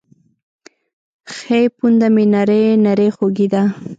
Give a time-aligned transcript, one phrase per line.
[1.35, 3.63] ښۍ پونده مې نرۍ نرۍ خوږېده.